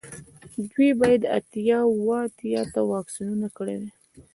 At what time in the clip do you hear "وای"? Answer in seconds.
3.79-3.87